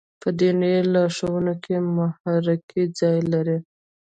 په 0.21 0.29
دیني 0.39 0.75
لارښوونو 0.93 1.53
کې 1.63 1.75
محراقي 1.95 2.83
ځای 2.99 3.19
لري. 3.31 3.57